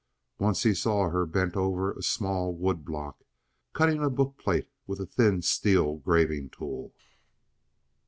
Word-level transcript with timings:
Once 0.39 0.63
he 0.63 0.73
saw 0.73 1.11
her 1.11 1.27
bent 1.27 1.55
over 1.55 1.91
a 1.93 2.01
small 2.01 2.55
wood 2.57 2.83
block, 2.83 3.23
cutting 3.71 4.01
a 4.03 4.09
book 4.09 4.35
plate 4.39 4.67
with 4.87 4.99
a 4.99 5.05
thin 5.05 5.43
steel 5.43 5.97
graving 5.97 6.49
tool. 6.49 6.91